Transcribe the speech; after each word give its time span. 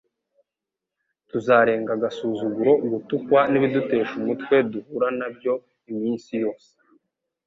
tuzarenga 1.29 1.91
agasuzuguro, 1.97 2.71
gutukwa 2.91 3.39
n'ibidutesha 3.51 4.13
umutwe 4.21 4.55
duhura 4.71 5.07
na 5.19 5.27
byo 5.35 5.53
iminsi 5.91 6.31
yose, 6.43 6.69